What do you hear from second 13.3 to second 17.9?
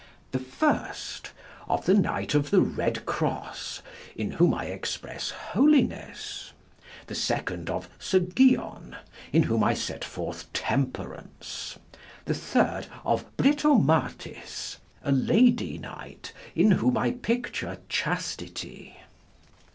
Britomartis, a lady knight, in whome I picture